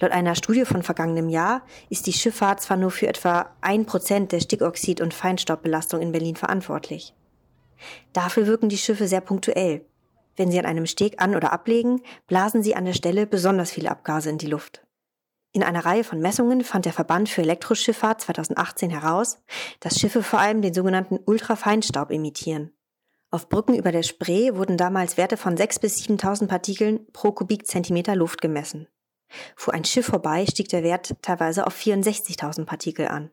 Laut 0.00 0.12
einer 0.12 0.34
Studie 0.34 0.64
von 0.64 0.82
vergangenem 0.82 1.28
Jahr 1.28 1.62
ist 1.88 2.06
die 2.06 2.12
Schifffahrt 2.12 2.60
zwar 2.60 2.76
nur 2.76 2.90
für 2.90 3.08
etwa 3.08 3.50
ein 3.60 3.86
Prozent 3.86 4.32
der 4.32 4.40
Stickoxid- 4.40 5.00
und 5.00 5.14
Feinstaubbelastung 5.14 6.00
in 6.00 6.12
Berlin 6.12 6.36
verantwortlich. 6.36 7.14
Dafür 8.12 8.46
wirken 8.46 8.68
die 8.68 8.78
Schiffe 8.78 9.08
sehr 9.08 9.20
punktuell. 9.20 9.84
Wenn 10.36 10.50
sie 10.50 10.58
an 10.58 10.66
einem 10.66 10.86
Steg 10.86 11.20
an- 11.20 11.36
oder 11.36 11.52
ablegen, 11.52 12.00
blasen 12.26 12.62
sie 12.62 12.74
an 12.74 12.84
der 12.84 12.94
Stelle 12.94 13.26
besonders 13.26 13.70
viele 13.70 13.90
Abgase 13.90 14.30
in 14.30 14.38
die 14.38 14.46
Luft. 14.46 14.82
In 15.54 15.62
einer 15.62 15.84
Reihe 15.84 16.04
von 16.04 16.18
Messungen 16.18 16.64
fand 16.64 16.86
der 16.86 16.94
Verband 16.94 17.28
für 17.28 17.42
Elektroschifffahrt 17.42 18.22
2018 18.22 18.88
heraus, 18.88 19.38
dass 19.80 19.98
Schiffe 19.98 20.22
vor 20.22 20.38
allem 20.38 20.62
den 20.62 20.72
sogenannten 20.72 21.18
Ultrafeinstaub 21.22 22.10
emittieren. 22.10 22.72
Auf 23.34 23.48
Brücken 23.48 23.74
über 23.74 23.92
der 23.92 24.02
Spree 24.02 24.54
wurden 24.56 24.76
damals 24.76 25.16
Werte 25.16 25.38
von 25.38 25.56
6.000 25.56 25.80
bis 25.80 25.96
7.000 26.02 26.48
Partikeln 26.48 27.06
pro 27.14 27.32
Kubikzentimeter 27.32 28.14
Luft 28.14 28.42
gemessen. 28.42 28.88
Fuhr 29.56 29.72
ein 29.72 29.86
Schiff 29.86 30.04
vorbei, 30.04 30.44
stieg 30.44 30.68
der 30.68 30.82
Wert 30.82 31.14
teilweise 31.22 31.66
auf 31.66 31.74
64.000 31.74 32.66
Partikel 32.66 33.08
an. 33.08 33.30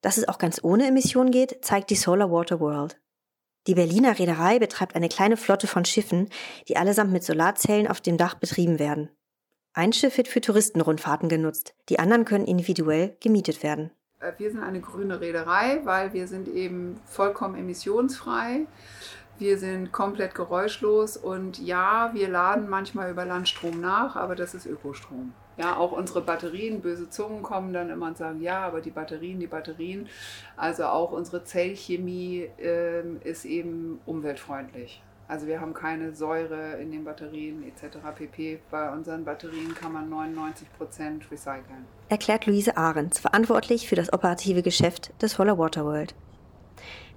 Dass 0.00 0.16
es 0.16 0.26
auch 0.26 0.38
ganz 0.38 0.64
ohne 0.64 0.86
Emissionen 0.86 1.30
geht, 1.30 1.62
zeigt 1.62 1.90
die 1.90 1.96
Solar 1.96 2.30
Water 2.30 2.60
World. 2.60 2.98
Die 3.66 3.74
Berliner 3.74 4.18
Reederei 4.18 4.58
betreibt 4.58 4.96
eine 4.96 5.10
kleine 5.10 5.36
Flotte 5.36 5.66
von 5.66 5.84
Schiffen, 5.84 6.30
die 6.68 6.78
allesamt 6.78 7.12
mit 7.12 7.24
Solarzellen 7.24 7.88
auf 7.88 8.00
dem 8.00 8.16
Dach 8.16 8.36
betrieben 8.36 8.78
werden. 8.78 9.10
Ein 9.74 9.92
Schiff 9.92 10.16
wird 10.16 10.28
für 10.28 10.40
Touristenrundfahrten 10.40 11.28
genutzt, 11.28 11.74
die 11.90 11.98
anderen 11.98 12.24
können 12.24 12.46
individuell 12.46 13.18
gemietet 13.20 13.62
werden. 13.62 13.90
Äh, 14.20 14.32
wir 14.38 14.50
sind 14.50 14.62
eine 14.62 14.80
grüne 14.80 15.20
Reederei, 15.20 15.80
weil 15.84 16.12
wir 16.12 16.26
sind 16.26 16.48
eben 16.48 17.00
vollkommen 17.06 17.56
emissionsfrei. 17.56 18.66
Wir 19.38 19.58
sind 19.58 19.92
komplett 19.92 20.34
geräuschlos 20.34 21.16
und 21.16 21.60
ja, 21.60 22.10
wir 22.12 22.28
laden 22.28 22.68
manchmal 22.68 23.10
über 23.12 23.24
Landstrom 23.24 23.80
nach, 23.80 24.16
aber 24.16 24.34
das 24.34 24.52
ist 24.54 24.66
Ökostrom. 24.66 25.32
Ja, 25.56 25.76
auch 25.76 25.92
unsere 25.92 26.20
Batterien, 26.22 26.80
böse 26.80 27.08
Zungen 27.08 27.42
kommen 27.42 27.72
dann 27.72 27.88
immer 27.90 28.06
und 28.06 28.16
sagen, 28.16 28.40
ja, 28.40 28.60
aber 28.60 28.80
die 28.80 28.90
Batterien, 28.90 29.38
die 29.38 29.46
Batterien. 29.46 30.08
Also 30.56 30.86
auch 30.86 31.12
unsere 31.12 31.44
Zellchemie 31.44 32.48
äh, 32.58 33.02
ist 33.22 33.44
eben 33.44 34.00
umweltfreundlich. 34.06 35.02
Also 35.28 35.46
wir 35.46 35.60
haben 35.60 35.74
keine 35.74 36.14
Säure 36.14 36.78
in 36.80 36.90
den 36.90 37.04
Batterien 37.04 37.62
etc. 37.62 37.98
pp. 38.16 38.60
Bei 38.70 38.90
unseren 38.90 39.26
Batterien 39.26 39.74
kann 39.74 39.92
man 39.92 40.08
99 40.08 40.72
Prozent 40.72 41.30
recyceln. 41.30 41.84
Erklärt 42.08 42.46
Luise 42.46 42.78
Ahrens, 42.78 43.18
verantwortlich 43.18 43.88
für 43.88 43.94
das 43.94 44.10
operative 44.10 44.62
Geschäft 44.62 45.12
des 45.20 45.32
Solar 45.32 45.58
Water 45.58 45.84
World. 45.84 46.14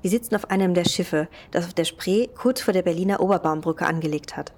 Wir 0.02 0.10
sitzen 0.10 0.36
auf 0.36 0.50
einem 0.52 0.74
der 0.74 0.84
Schiffe, 0.84 1.30
das 1.52 1.66
auf 1.68 1.74
der 1.74 1.86
Spree 1.86 2.28
kurz 2.28 2.60
vor 2.60 2.74
der 2.74 2.82
Berliner 2.82 3.22
Oberbaumbrücke 3.22 3.86
angelegt 3.86 4.36
hat. 4.36 4.52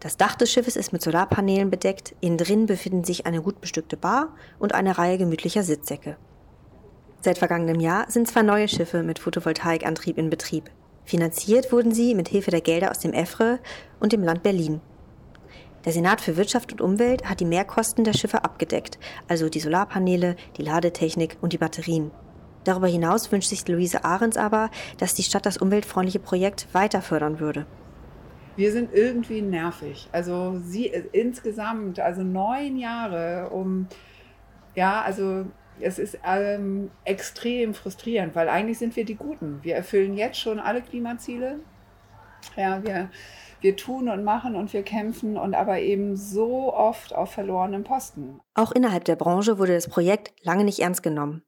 Das 0.00 0.16
Dach 0.16 0.34
des 0.34 0.50
Schiffes 0.50 0.76
ist 0.76 0.92
mit 0.92 1.02
Solarpanelen 1.02 1.68
bedeckt, 1.68 2.14
innen 2.20 2.38
drin 2.38 2.64
befinden 2.64 3.04
sich 3.04 3.26
eine 3.26 3.42
gut 3.42 3.60
bestückte 3.60 3.98
Bar 3.98 4.34
und 4.58 4.72
eine 4.72 4.96
Reihe 4.96 5.18
gemütlicher 5.18 5.64
Sitzsäcke. 5.64 6.16
Seit 7.20 7.38
vergangenem 7.38 7.80
Jahr 7.80 8.10
sind 8.10 8.28
zwei 8.28 8.42
neue 8.42 8.68
Schiffe 8.68 9.02
mit 9.02 9.18
Photovoltaikantrieb 9.18 10.16
in 10.16 10.30
Betrieb. 10.30 10.70
Finanziert 11.04 11.70
wurden 11.70 11.92
sie 11.92 12.14
mit 12.14 12.28
Hilfe 12.28 12.50
der 12.50 12.60
Gelder 12.60 12.90
aus 12.90 12.98
dem 12.98 13.12
EFRE 13.12 13.58
und 14.00 14.12
dem 14.12 14.22
Land 14.22 14.42
Berlin. 14.42 14.80
Der 15.84 15.92
Senat 15.92 16.22
für 16.22 16.38
Wirtschaft 16.38 16.72
und 16.72 16.80
Umwelt 16.80 17.28
hat 17.28 17.40
die 17.40 17.44
Mehrkosten 17.44 18.04
der 18.04 18.14
Schiffe 18.14 18.42
abgedeckt, 18.42 18.98
also 19.28 19.50
die 19.50 19.60
Solarpaneele, 19.60 20.36
die 20.56 20.62
Ladetechnik 20.62 21.36
und 21.42 21.52
die 21.52 21.58
Batterien. 21.58 22.10
Darüber 22.64 22.86
hinaus 22.86 23.30
wünscht 23.30 23.50
sich 23.50 23.68
Luise 23.68 24.04
Ahrens 24.04 24.38
aber, 24.38 24.70
dass 24.96 25.12
die 25.12 25.22
Stadt 25.22 25.44
das 25.44 25.58
umweltfreundliche 25.58 26.20
Projekt 26.20 26.68
weiter 26.72 27.02
fördern 27.02 27.38
würde. 27.38 27.66
Wir 28.56 28.72
sind 28.72 28.94
irgendwie 28.94 29.42
nervig. 29.42 30.08
Also 30.12 30.58
sie 30.64 30.88
äh, 30.88 31.04
insgesamt, 31.12 32.00
also 32.00 32.22
neun 32.22 32.78
Jahre, 32.78 33.50
um 33.50 33.88
ja, 34.74 35.02
also 35.02 35.44
es 35.80 35.98
ist 35.98 36.18
ähm, 36.24 36.90
extrem 37.04 37.74
frustrierend, 37.74 38.34
weil 38.34 38.48
eigentlich 38.48 38.78
sind 38.78 38.96
wir 38.96 39.04
die 39.04 39.16
Guten. 39.16 39.60
Wir 39.62 39.74
erfüllen 39.74 40.16
jetzt 40.16 40.38
schon 40.38 40.58
alle 40.58 40.82
Klimaziele. 40.82 41.60
Ja, 42.56 42.82
wir, 42.84 43.10
wir 43.60 43.76
tun 43.76 44.08
und 44.08 44.24
machen 44.24 44.56
und 44.56 44.72
wir 44.72 44.82
kämpfen 44.82 45.36
und 45.36 45.54
aber 45.54 45.80
eben 45.80 46.16
so 46.16 46.72
oft 46.72 47.14
auf 47.14 47.32
verlorenen 47.32 47.84
Posten. 47.84 48.40
Auch 48.54 48.72
innerhalb 48.72 49.04
der 49.04 49.16
Branche 49.16 49.58
wurde 49.58 49.74
das 49.74 49.88
Projekt 49.88 50.32
lange 50.42 50.64
nicht 50.64 50.80
ernst 50.80 51.02
genommen. 51.02 51.42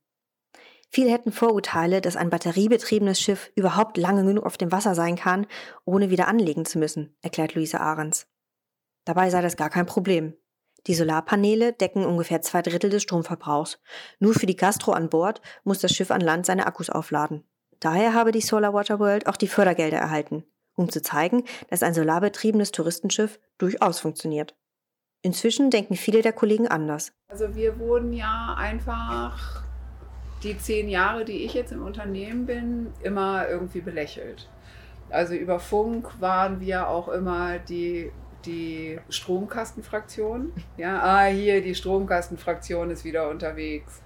Viele 0.88 1.11
hätten 1.11 1.33
Vorurteile, 1.33 2.00
dass 2.00 2.16
ein 2.16 2.30
batteriebetriebenes 2.30 3.21
Schiff 3.21 3.50
überhaupt 3.54 3.97
lange 3.97 4.25
genug 4.25 4.47
auf 4.47 4.56
dem 4.56 4.73
Wasser 4.73 4.95
sein 4.95 5.16
kann, 5.16 5.47
ohne 5.85 6.11
wieder 6.11 6.28
anlegen 6.28 6.64
zu 6.64 6.78
müssen, 6.78 7.14
erklärt 7.23 7.54
Luise 7.54 7.80
Ahrens. 7.80 8.26
Dabei 9.04 9.30
sei 9.30 9.42
das 9.42 9.56
gar 9.56 9.71
kein 9.71 9.87
Problem. 9.87 10.35
Die 10.87 10.95
Solarpaneele 10.95 11.73
decken 11.73 12.05
ungefähr 12.05 12.43
zwei 12.43 12.62
Drittel 12.62 12.90
des 12.90 13.02
Stromverbrauchs. 13.02 13.81
Nur 14.21 14.35
für 14.35 14.47
die 14.47 14.57
Gastro 14.57 14.93
an 14.93 15.09
Bord 15.09 15.40
muss 15.64 15.81
das 15.81 15.93
Schiff 15.93 16.11
an 16.11 16.21
Land 16.21 16.47
seine 16.47 16.66
Akkus 16.66 16.90
aufladen. 16.90 17.45
Daher 17.81 18.14
habe 18.14 18.33
die 18.33 18.40
Solar 18.40 18.73
Water 18.73 18.99
World 19.00 19.26
auch 19.26 19.37
die 19.37 19.49
Fördergelder 19.49 19.99
erhalten, 19.99 20.45
um 20.75 20.88
zu 20.88 21.02
zeigen, 21.02 21.45
dass 21.69 21.83
ein 21.83 21.95
solarbetriebenes 21.95 22.73
Touristenschiff 22.73 23.38
durchaus 23.59 23.99
funktioniert. 23.99 24.57
Inzwischen 25.23 25.71
denken 25.71 25.97
viele 25.97 26.23
der 26.23 26.33
Kollegen 26.33 26.69
anders. 26.69 27.12
Also 27.28 27.55
wir 27.57 27.78
wurden 27.78 28.12
ja 28.12 28.55
einfach 28.57 29.64
die 30.43 30.57
zehn 30.57 30.88
Jahre, 30.88 31.25
die 31.25 31.45
ich 31.45 31.55
jetzt 31.55 31.73
im 31.73 31.85
Unternehmen 31.85 32.47
bin, 32.47 32.93
immer 33.02 33.49
irgendwie 33.49 33.81
belächelt. 33.81 34.49
Also 35.11 35.35
über 35.35 35.59
Funk 35.59 36.21
waren 36.21 36.61
wir 36.61 36.88
auch 36.88 37.09
immer 37.09 37.59
die, 37.59 38.12
die 38.45 38.99
Stromkastenfraktion. 39.09 40.52
Ja, 40.76 41.00
ah, 41.02 41.26
hier, 41.26 41.62
die 41.62 41.75
Stromkastenfraktion 41.75 42.90
ist 42.90 43.05
wieder 43.05 43.28
unterwegs. 43.31 44.02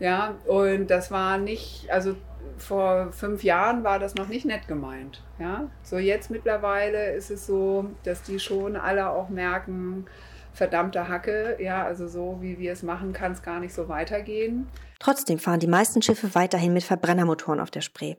Ja, 0.00 0.34
und 0.46 0.88
das 0.88 1.10
war 1.10 1.38
nicht, 1.38 1.88
also 1.90 2.16
vor 2.58 3.12
fünf 3.12 3.42
Jahren 3.42 3.84
war 3.84 3.98
das 3.98 4.14
noch 4.14 4.28
nicht 4.28 4.44
nett 4.44 4.68
gemeint. 4.68 5.22
Ja, 5.38 5.70
so 5.82 5.98
jetzt 5.98 6.30
mittlerweile 6.30 7.12
ist 7.12 7.30
es 7.30 7.46
so, 7.46 7.90
dass 8.02 8.22
die 8.22 8.38
schon 8.38 8.76
alle 8.76 9.10
auch 9.10 9.28
merken, 9.28 10.06
verdammte 10.52 11.08
Hacke, 11.08 11.56
ja, 11.60 11.84
also 11.84 12.06
so 12.06 12.38
wie 12.40 12.58
wir 12.58 12.72
es 12.72 12.82
machen, 12.82 13.12
kann 13.12 13.32
es 13.32 13.42
gar 13.42 13.60
nicht 13.60 13.74
so 13.74 13.88
weitergehen. 13.88 14.68
Trotzdem 15.00 15.38
fahren 15.38 15.60
die 15.60 15.66
meisten 15.66 16.00
Schiffe 16.00 16.34
weiterhin 16.34 16.72
mit 16.72 16.84
Verbrennermotoren 16.84 17.60
auf 17.60 17.70
der 17.70 17.82
Spree. 17.82 18.16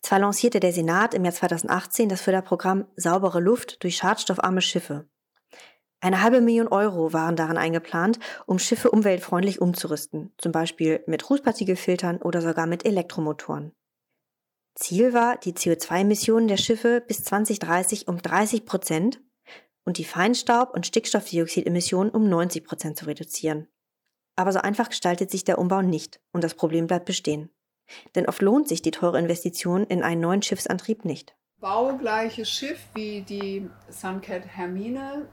Zwar 0.00 0.18
lancierte 0.18 0.60
der 0.60 0.72
Senat 0.72 1.14
im 1.14 1.24
Jahr 1.24 1.34
2018 1.34 2.08
das 2.08 2.22
Förderprogramm 2.22 2.86
Saubere 2.96 3.40
Luft 3.40 3.82
durch 3.82 3.96
schadstoffarme 3.96 4.60
Schiffe. 4.60 5.06
Eine 6.00 6.20
halbe 6.20 6.40
Million 6.40 6.66
Euro 6.66 7.12
waren 7.12 7.36
darin 7.36 7.56
eingeplant, 7.56 8.18
um 8.46 8.58
Schiffe 8.58 8.90
umweltfreundlich 8.90 9.60
umzurüsten, 9.60 10.32
zum 10.36 10.50
Beispiel 10.50 11.04
mit 11.06 11.30
Rußpartikelfiltern 11.30 12.20
oder 12.20 12.42
sogar 12.42 12.66
mit 12.66 12.84
Elektromotoren. 12.84 13.72
Ziel 14.74 15.12
war, 15.12 15.36
die 15.36 15.52
CO2-Emissionen 15.52 16.48
der 16.48 16.56
Schiffe 16.56 17.02
bis 17.06 17.22
2030 17.24 18.08
um 18.08 18.20
30 18.20 18.64
Prozent 18.64 19.20
und 19.84 19.98
die 19.98 20.04
Feinstaub- 20.04 20.74
und 20.74 20.86
Stickstoffdioxidemissionen 20.86 22.12
um 22.12 22.28
90 22.28 22.64
Prozent 22.64 22.98
zu 22.98 23.06
reduzieren. 23.06 23.68
Aber 24.34 24.52
so 24.52 24.60
einfach 24.60 24.88
gestaltet 24.88 25.30
sich 25.30 25.44
der 25.44 25.58
Umbau 25.58 25.82
nicht 25.82 26.20
und 26.32 26.42
das 26.42 26.54
Problem 26.54 26.86
bleibt 26.86 27.04
bestehen. 27.04 27.50
Denn 28.14 28.26
oft 28.26 28.42
lohnt 28.42 28.68
sich 28.68 28.82
die 28.82 28.90
teure 28.90 29.18
Investition 29.18 29.84
in 29.84 30.02
einen 30.02 30.20
neuen 30.20 30.42
Schiffsantrieb 30.42 31.04
nicht. 31.04 31.34
Baugleiches 31.60 32.50
Schiff 32.50 32.80
wie 32.94 33.22
die 33.22 33.68
Suncat 33.88 34.46
Hermine 34.46 35.28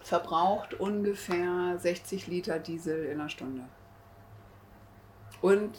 verbraucht 0.00 0.74
ungefähr 0.74 1.78
60 1.78 2.26
Liter 2.26 2.58
Diesel 2.58 3.06
in 3.06 3.20
einer 3.20 3.28
Stunde. 3.28 3.64
Und 5.40 5.70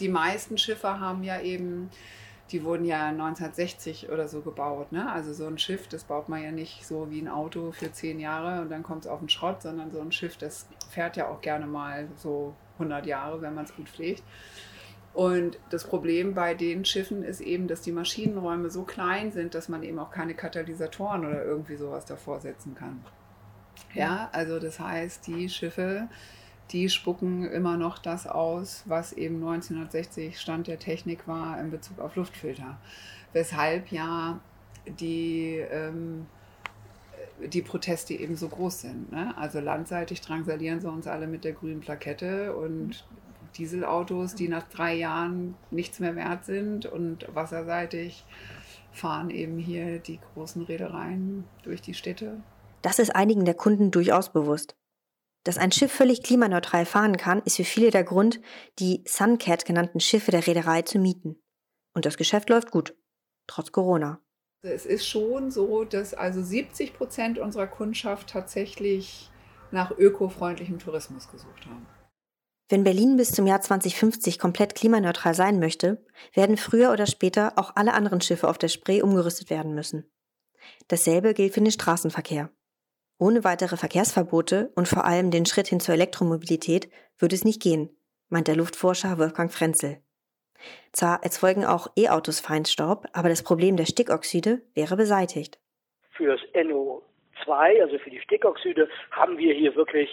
die 0.00 0.08
meisten 0.08 0.58
Schiffe 0.58 1.00
haben 1.00 1.22
ja 1.22 1.40
eben 1.40 1.90
die 2.52 2.62
wurden 2.62 2.84
ja 2.84 3.08
1960 3.08 4.10
oder 4.10 4.28
so 4.28 4.40
gebaut. 4.40 4.92
Ne? 4.92 5.10
Also 5.10 5.32
so 5.32 5.46
ein 5.46 5.58
Schiff, 5.58 5.88
das 5.88 6.04
baut 6.04 6.28
man 6.28 6.42
ja 6.42 6.52
nicht 6.52 6.86
so 6.86 7.10
wie 7.10 7.20
ein 7.20 7.28
Auto 7.28 7.72
für 7.72 7.90
zehn 7.90 8.20
Jahre 8.20 8.60
und 8.62 8.70
dann 8.70 8.82
kommt 8.82 9.04
es 9.04 9.10
auf 9.10 9.18
den 9.18 9.28
Schrott, 9.28 9.62
sondern 9.62 9.90
so 9.90 10.00
ein 10.00 10.12
Schiff, 10.12 10.36
das 10.36 10.68
fährt 10.88 11.16
ja 11.16 11.28
auch 11.28 11.40
gerne 11.40 11.66
mal 11.66 12.08
so 12.16 12.54
100 12.74 13.06
Jahre, 13.06 13.40
wenn 13.42 13.54
man 13.54 13.64
es 13.64 13.74
gut 13.74 13.88
pflegt. 13.88 14.22
Und 15.16 15.58
das 15.70 15.84
Problem 15.84 16.34
bei 16.34 16.52
den 16.52 16.84
Schiffen 16.84 17.22
ist 17.22 17.40
eben, 17.40 17.68
dass 17.68 17.80
die 17.80 17.90
Maschinenräume 17.90 18.68
so 18.68 18.82
klein 18.82 19.32
sind, 19.32 19.54
dass 19.54 19.70
man 19.70 19.82
eben 19.82 19.98
auch 19.98 20.10
keine 20.10 20.34
Katalysatoren 20.34 21.24
oder 21.24 21.42
irgendwie 21.42 21.76
sowas 21.76 22.04
davor 22.04 22.38
setzen 22.40 22.74
kann. 22.74 23.02
Ja, 23.94 24.28
also 24.32 24.60
das 24.60 24.78
heißt, 24.78 25.26
die 25.26 25.48
Schiffe, 25.48 26.08
die 26.70 26.90
spucken 26.90 27.50
immer 27.50 27.78
noch 27.78 27.96
das 27.96 28.26
aus, 28.26 28.82
was 28.84 29.14
eben 29.14 29.36
1960 29.36 30.38
Stand 30.38 30.66
der 30.66 30.78
Technik 30.78 31.26
war 31.26 31.58
in 31.58 31.70
Bezug 31.70 31.98
auf 31.98 32.14
Luftfilter. 32.14 32.76
Weshalb 33.32 33.90
ja 33.90 34.38
die, 35.00 35.64
ähm, 35.70 36.26
die 37.40 37.62
Proteste 37.62 38.12
eben 38.12 38.36
so 38.36 38.48
groß 38.48 38.82
sind. 38.82 39.12
Ne? 39.12 39.34
Also 39.38 39.60
landseitig 39.60 40.20
drangsalieren 40.20 40.82
sie 40.82 40.90
uns 40.90 41.06
alle 41.06 41.26
mit 41.26 41.44
der 41.44 41.52
grünen 41.52 41.80
Plakette 41.80 42.54
und 42.54 43.06
Dieselautos, 43.58 44.34
die 44.34 44.48
nach 44.48 44.68
drei 44.68 44.94
Jahren 44.94 45.54
nichts 45.70 46.00
mehr 46.00 46.16
wert 46.16 46.44
sind 46.44 46.86
und 46.86 47.26
wasserseitig 47.34 48.24
fahren 48.92 49.30
eben 49.30 49.58
hier 49.58 49.98
die 49.98 50.18
großen 50.34 50.62
Reedereien 50.62 51.44
durch 51.62 51.82
die 51.82 51.94
Städte. 51.94 52.42
Das 52.82 52.98
ist 52.98 53.14
einigen 53.14 53.44
der 53.44 53.54
Kunden 53.54 53.90
durchaus 53.90 54.32
bewusst. 54.32 54.76
Dass 55.44 55.58
ein 55.58 55.70
Schiff 55.70 55.92
völlig 55.92 56.22
klimaneutral 56.22 56.86
fahren 56.86 57.16
kann, 57.16 57.40
ist 57.44 57.56
für 57.56 57.64
viele 57.64 57.90
der 57.90 58.04
Grund, 58.04 58.40
die 58.78 59.04
Suncat 59.06 59.64
genannten 59.64 60.00
Schiffe 60.00 60.32
der 60.32 60.46
Reederei 60.46 60.82
zu 60.82 60.98
mieten. 60.98 61.40
Und 61.94 62.04
das 62.04 62.16
Geschäft 62.16 62.50
läuft 62.50 62.70
gut, 62.70 62.96
trotz 63.46 63.70
Corona. 63.70 64.20
Es 64.62 64.86
ist 64.86 65.06
schon 65.06 65.52
so, 65.52 65.84
dass 65.84 66.14
also 66.14 66.42
70 66.42 66.94
Prozent 66.94 67.38
unserer 67.38 67.68
Kundschaft 67.68 68.30
tatsächlich 68.30 69.30
nach 69.70 69.92
ökofreundlichem 69.96 70.78
Tourismus 70.78 71.30
gesucht 71.30 71.66
haben. 71.66 71.86
Wenn 72.68 72.82
Berlin 72.82 73.16
bis 73.16 73.30
zum 73.30 73.46
Jahr 73.46 73.60
2050 73.60 74.40
komplett 74.40 74.74
klimaneutral 74.74 75.34
sein 75.34 75.60
möchte, 75.60 76.04
werden 76.34 76.56
früher 76.56 76.90
oder 76.90 77.06
später 77.06 77.52
auch 77.56 77.76
alle 77.76 77.94
anderen 77.94 78.20
Schiffe 78.20 78.48
auf 78.48 78.58
der 78.58 78.66
Spree 78.66 79.02
umgerüstet 79.02 79.50
werden 79.50 79.72
müssen. 79.74 80.10
Dasselbe 80.88 81.32
gilt 81.32 81.54
für 81.54 81.60
den 81.60 81.70
Straßenverkehr. 81.70 82.50
Ohne 83.20 83.44
weitere 83.44 83.76
Verkehrsverbote 83.76 84.72
und 84.74 84.88
vor 84.88 85.04
allem 85.04 85.30
den 85.30 85.46
Schritt 85.46 85.68
hin 85.68 85.78
zur 85.78 85.94
Elektromobilität 85.94 86.90
würde 87.18 87.36
es 87.36 87.44
nicht 87.44 87.62
gehen, 87.62 87.96
meint 88.30 88.48
der 88.48 88.56
Luftforscher 88.56 89.16
Wolfgang 89.16 89.52
Frenzel. 89.52 90.02
Zwar 90.90 91.22
erzeugen 91.22 91.64
auch 91.64 91.86
E-Autos 91.96 92.40
Feinstaub, 92.40 93.06
aber 93.12 93.28
das 93.28 93.44
Problem 93.44 93.76
der 93.76 93.86
Stickoxide 93.86 94.62
wäre 94.74 94.96
beseitigt. 94.96 95.60
Für 96.10 96.26
das 96.26 96.40
NO2, 96.52 97.82
also 97.82 97.98
für 97.98 98.10
die 98.10 98.20
Stickoxide, 98.20 98.88
haben 99.12 99.38
wir 99.38 99.54
hier 99.54 99.76
wirklich, 99.76 100.10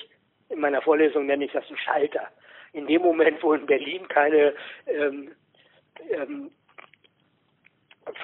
in 0.50 0.60
meiner 0.60 0.83
Vorlesung 0.83 1.25
nenne 1.25 1.45
ich 1.45 1.51
das 1.51 1.65
einen 1.67 1.77
Schalter 1.77 2.29
in 2.74 2.88
dem 2.88 3.01
Moment, 3.01 3.42
wo 3.42 3.53
in 3.53 3.65
Berlin 3.65 4.08
keine 4.10 4.53
ähm, 4.88 5.32
ähm, 6.10 6.51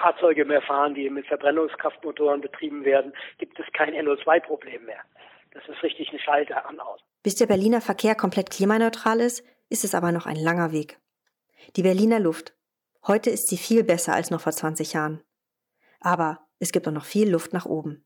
Fahrzeuge 0.00 0.44
mehr 0.44 0.60
fahren, 0.62 0.94
die 0.94 1.08
mit 1.08 1.26
Verbrennungskraftmotoren 1.26 2.40
betrieben 2.40 2.84
werden, 2.84 3.14
gibt 3.38 3.58
es 3.58 3.66
kein 3.72 3.94
NO2-Problem 3.94 4.84
mehr. 4.84 5.00
Das 5.52 5.66
ist 5.68 5.82
richtig 5.82 6.12
ein 6.12 6.18
Schalter 6.18 6.68
an 6.68 6.78
aus. 6.80 7.00
Bis 7.22 7.36
der 7.36 7.46
Berliner 7.46 7.80
Verkehr 7.80 8.14
komplett 8.14 8.50
klimaneutral 8.50 9.20
ist, 9.20 9.44
ist 9.68 9.84
es 9.84 9.94
aber 9.94 10.12
noch 10.12 10.26
ein 10.26 10.36
langer 10.36 10.72
Weg. 10.72 10.98
Die 11.76 11.82
Berliner 11.82 12.20
Luft. 12.20 12.54
Heute 13.06 13.30
ist 13.30 13.48
sie 13.48 13.56
viel 13.56 13.84
besser 13.84 14.12
als 14.12 14.30
noch 14.30 14.40
vor 14.40 14.52
20 14.52 14.92
Jahren. 14.92 15.22
Aber 16.00 16.40
es 16.58 16.72
gibt 16.72 16.86
auch 16.86 16.92
noch 16.92 17.04
viel 17.04 17.30
Luft 17.30 17.52
nach 17.52 17.66
oben. 17.66 18.04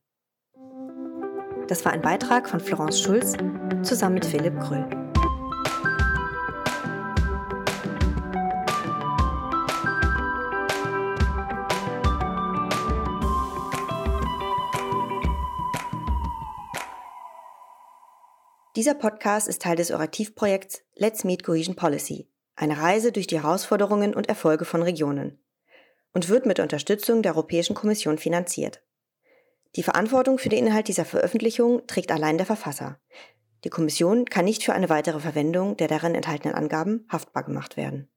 Das 1.67 1.83
war 1.83 1.91
ein 1.91 2.01
Beitrag 2.01 2.47
von 2.47 2.59
Florence 2.59 3.01
Schulz 3.01 3.35
zusammen 3.83 4.15
mit 4.15 4.25
Philipp 4.25 4.59
Krüll. 4.59 5.04
Dieser 18.75 18.93
Podcast 18.93 19.47
ist 19.47 19.61
Teil 19.61 19.77
des 19.77 19.89
Orativprojekts 19.91 20.83
Let's 20.95 21.23
Meet 21.23 21.45
Cohesion 21.45 21.77
Policy, 21.77 22.27
eine 22.57 22.77
Reise 22.77 23.13
durch 23.13 23.25
die 23.25 23.41
Herausforderungen 23.41 24.13
und 24.13 24.27
Erfolge 24.27 24.65
von 24.65 24.81
Regionen 24.81 25.39
und 26.13 26.27
wird 26.27 26.45
mit 26.45 26.59
Unterstützung 26.59 27.21
der 27.21 27.35
Europäischen 27.35 27.73
Kommission 27.73 28.17
finanziert. 28.17 28.83
Die 29.77 29.83
Verantwortung 29.83 30.39
für 30.39 30.49
den 30.49 30.67
Inhalt 30.67 30.89
dieser 30.89 31.05
Veröffentlichung 31.05 31.87
trägt 31.87 32.11
allein 32.11 32.35
der 32.35 32.45
Verfasser. 32.45 32.99
Die 33.63 33.69
Kommission 33.69 34.25
kann 34.25 34.43
nicht 34.43 34.61
für 34.61 34.73
eine 34.73 34.89
weitere 34.89 35.21
Verwendung 35.21 35.77
der 35.77 35.87
darin 35.87 36.13
enthaltenen 36.13 36.53
Angaben 36.53 37.07
haftbar 37.09 37.43
gemacht 37.43 37.77
werden. 37.77 38.09